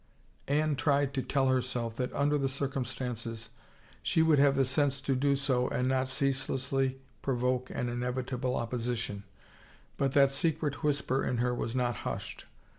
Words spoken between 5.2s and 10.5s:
so and not ceaselessly provoke an inevitable opposition, but that